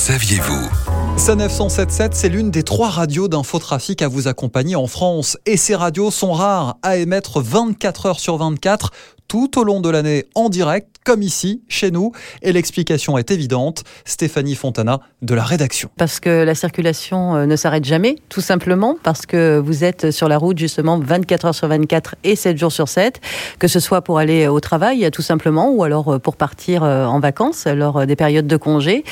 saviez-vous 0.00 0.66
Sanef 1.18 1.52
177, 1.52 2.14
c'est 2.14 2.30
l'une 2.30 2.50
des 2.50 2.62
trois 2.62 2.88
radios 2.88 3.28
d'infotrafic 3.28 4.00
à 4.00 4.08
vous 4.08 4.28
accompagner 4.28 4.74
en 4.74 4.86
France. 4.86 5.36
Et 5.44 5.58
ces 5.58 5.74
radios 5.74 6.10
sont 6.10 6.32
rares 6.32 6.78
à 6.82 6.96
émettre 6.96 7.42
24 7.42 8.06
heures 8.06 8.18
sur 8.18 8.38
24 8.38 8.92
tout 9.28 9.58
au 9.58 9.62
long 9.62 9.82
de 9.82 9.90
l'année 9.90 10.24
en 10.34 10.48
direct, 10.48 10.96
comme 11.04 11.22
ici, 11.22 11.62
chez 11.68 11.90
nous. 11.90 12.12
Et 12.42 12.52
l'explication 12.52 13.18
est 13.18 13.30
évidente. 13.30 13.84
Stéphanie 14.04 14.54
Fontana 14.54 15.00
de 15.22 15.34
la 15.34 15.44
rédaction. 15.44 15.90
Parce 15.96 16.20
que 16.20 16.44
la 16.44 16.54
circulation 16.54 17.36
euh, 17.36 17.46
ne 17.46 17.56
s'arrête 17.56 17.84
jamais, 17.84 18.16
tout 18.28 18.40
simplement, 18.40 18.96
parce 19.02 19.26
que 19.26 19.58
vous 19.58 19.84
êtes 19.84 20.10
sur 20.10 20.28
la 20.28 20.38
route 20.38 20.58
justement 20.58 20.98
24 20.98 21.46
heures 21.46 21.54
sur 21.54 21.68
24 21.68 22.16
et 22.24 22.36
7 22.36 22.58
jours 22.58 22.72
sur 22.72 22.88
7, 22.88 23.20
que 23.58 23.68
ce 23.68 23.80
soit 23.80 24.02
pour 24.02 24.18
aller 24.18 24.48
au 24.48 24.60
travail, 24.60 25.08
tout 25.10 25.22
simplement, 25.22 25.70
ou 25.70 25.84
alors 25.84 26.14
euh, 26.14 26.18
pour 26.18 26.36
partir 26.36 26.84
euh, 26.84 27.06
en 27.06 27.20
vacances 27.20 27.66
lors 27.66 28.06
des 28.06 28.16
périodes 28.16 28.46
de 28.46 28.56
congé. 28.56 29.04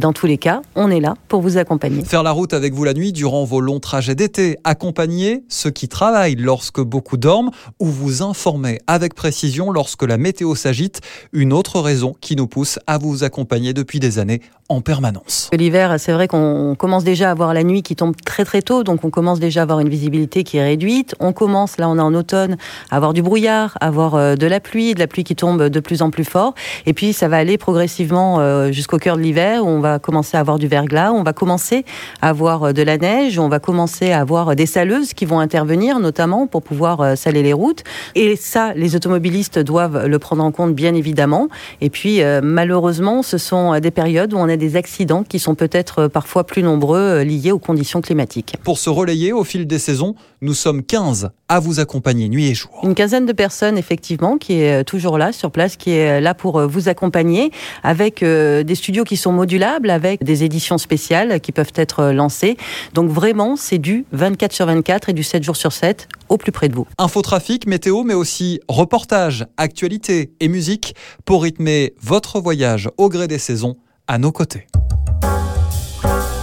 Dans 0.00 0.12
tous 0.12 0.26
les 0.26 0.38
cas, 0.38 0.62
on 0.74 0.90
est 0.90 1.00
là 1.00 1.14
pour 1.28 1.40
vous 1.40 1.56
accompagner. 1.58 2.04
Faire 2.04 2.22
la 2.22 2.30
route 2.30 2.52
avec 2.52 2.72
vous 2.72 2.84
la 2.84 2.94
nuit 2.94 3.12
durant 3.12 3.44
vos 3.44 3.60
longs 3.60 3.80
trajets 3.80 4.14
d'été, 4.14 4.58
accompagner 4.64 5.44
ceux 5.48 5.70
qui 5.70 5.88
travaillent 5.88 6.36
lorsque 6.36 6.80
beaucoup 6.80 7.16
dorment, 7.16 7.50
ou 7.78 7.86
vous 7.86 8.22
informer 8.22 8.80
avec 8.86 9.14
précision 9.14 9.70
lorsque 9.70 10.02
la 10.02 10.18
météo 10.18 10.54
s'agite, 10.54 11.00
une 11.32 11.52
autre 11.52 11.80
raison 11.80 12.14
qui 12.20 12.36
nous 12.36 12.46
pousse 12.46 12.78
à 12.86 12.98
vous 12.98 13.24
accompagner 13.24 13.72
depuis 13.72 14.00
des 14.00 14.18
années 14.18 14.42
en 14.72 14.80
permanence. 14.80 15.50
L'hiver, 15.52 15.94
c'est 15.98 16.12
vrai 16.12 16.28
qu'on 16.28 16.74
commence 16.78 17.04
déjà 17.04 17.30
à 17.30 17.34
voir 17.34 17.54
la 17.54 17.62
nuit 17.62 17.82
qui 17.82 17.96
tombe 17.96 18.14
très 18.24 18.44
très 18.44 18.62
tôt, 18.62 18.82
donc 18.84 19.04
on 19.04 19.10
commence 19.10 19.38
déjà 19.38 19.60
à 19.60 19.62
avoir 19.62 19.80
une 19.80 19.88
visibilité 19.88 20.44
qui 20.44 20.56
est 20.56 20.64
réduite. 20.64 21.14
On 21.20 21.32
commence, 21.32 21.78
là 21.78 21.88
on 21.88 21.98
est 21.98 22.02
en 22.02 22.14
automne, 22.14 22.56
à 22.90 22.96
avoir 22.96 23.12
du 23.12 23.22
brouillard, 23.22 23.76
à 23.80 23.88
avoir 23.88 24.14
euh, 24.14 24.34
de 24.34 24.46
la 24.46 24.60
pluie, 24.60 24.94
de 24.94 24.98
la 24.98 25.06
pluie 25.06 25.24
qui 25.24 25.36
tombe 25.36 25.68
de 25.68 25.80
plus 25.80 26.02
en 26.02 26.10
plus 26.10 26.24
fort. 26.24 26.54
Et 26.86 26.94
puis 26.94 27.12
ça 27.12 27.28
va 27.28 27.36
aller 27.36 27.58
progressivement 27.58 28.40
euh, 28.40 28.72
jusqu'au 28.72 28.98
cœur 28.98 29.16
de 29.16 29.22
l'hiver 29.22 29.64
où 29.64 29.68
on 29.68 29.80
va 29.80 29.98
commencer 29.98 30.36
à 30.36 30.40
avoir 30.40 30.58
du 30.58 30.66
verglas, 30.66 31.12
on 31.12 31.22
va 31.22 31.32
commencer 31.32 31.84
à 32.20 32.30
avoir 32.30 32.64
euh, 32.64 32.72
de 32.72 32.82
la 32.82 32.96
neige, 32.98 33.38
on 33.38 33.48
va 33.48 33.58
commencer 33.58 34.12
à 34.12 34.20
avoir 34.20 34.56
des 34.56 34.66
saleuses 34.66 35.12
qui 35.12 35.26
vont 35.26 35.40
intervenir 35.40 35.98
notamment 36.00 36.46
pour 36.46 36.62
pouvoir 36.62 37.16
saler 37.16 37.42
les 37.42 37.52
routes. 37.52 37.84
Et 38.14 38.36
ça, 38.36 38.72
les 38.74 38.96
automobilistes 38.96 39.58
doivent 39.58 40.06
le 40.06 40.18
prendre 40.18 40.42
en 40.42 40.50
compte 40.50 40.74
bien 40.74 40.94
évidemment. 40.94 41.48
Et 41.80 41.90
puis 41.90 42.20
malheureusement, 42.42 43.22
ce 43.22 43.38
sont 43.38 43.78
des 43.80 43.90
périodes 43.90 44.32
où 44.32 44.38
on 44.38 44.48
a 44.48 44.56
des 44.62 44.76
accidents 44.76 45.24
qui 45.24 45.40
sont 45.40 45.56
peut-être 45.56 46.02
euh, 46.02 46.08
parfois 46.08 46.44
plus 46.44 46.62
nombreux 46.62 47.00
euh, 47.00 47.24
liés 47.24 47.50
aux 47.50 47.58
conditions 47.58 48.00
climatiques. 48.00 48.54
Pour 48.62 48.78
se 48.78 48.90
relayer 48.90 49.32
au 49.32 49.42
fil 49.42 49.66
des 49.66 49.80
saisons, 49.80 50.14
nous 50.40 50.54
sommes 50.54 50.84
15 50.84 51.30
à 51.48 51.58
vous 51.58 51.80
accompagner 51.80 52.28
nuit 52.28 52.46
et 52.46 52.54
jour. 52.54 52.70
Une 52.84 52.94
quinzaine 52.94 53.26
de 53.26 53.32
personnes, 53.32 53.76
effectivement, 53.76 54.38
qui 54.38 54.60
est 54.60 54.82
euh, 54.82 54.84
toujours 54.84 55.18
là, 55.18 55.32
sur 55.32 55.50
place, 55.50 55.74
qui 55.76 55.90
est 55.90 56.20
là 56.20 56.34
pour 56.34 56.60
vous 56.68 56.88
accompagner, 56.88 57.50
avec 57.82 58.22
des 58.22 58.74
studios 58.74 59.04
qui 59.04 59.16
sont 59.16 59.32
modulables, 59.32 59.90
avec 59.90 60.22
des 60.22 60.44
éditions 60.44 60.78
spéciales 60.78 61.40
qui 61.40 61.50
peuvent 61.50 61.72
être 61.74 62.12
lancées. 62.12 62.56
Donc 62.94 63.10
vraiment, 63.10 63.56
c'est 63.56 63.78
du 63.78 64.04
24 64.12 64.52
sur 64.52 64.66
24 64.66 65.08
et 65.08 65.12
du 65.12 65.22
7 65.22 65.42
jours 65.42 65.56
sur 65.56 65.72
7 65.72 66.08
au 66.28 66.36
plus 66.36 66.52
près 66.52 66.68
de 66.68 66.74
vous. 66.74 66.86
Infotrafic, 66.98 67.66
météo, 67.66 68.04
mais 68.04 68.14
aussi 68.14 68.60
reportage, 68.68 69.46
actualité 69.56 70.32
et 70.40 70.48
musique 70.48 70.94
pour 71.24 71.42
rythmer 71.42 71.94
votre 72.00 72.40
voyage 72.40 72.88
au 72.96 73.08
gré 73.08 73.26
des 73.26 73.38
saisons 73.38 73.76
à 74.06 74.18
nos 74.18 74.32
côtés. 74.32 74.66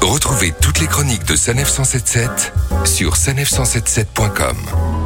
Retrouvez 0.02 0.54
toutes 0.60 0.80
les 0.80 0.88
chroniques 0.88 1.26
de 1.26 1.36
Sanef 1.36 1.70
177 1.70 2.54
sur 2.86 3.14
sanef177.com. 3.16 4.99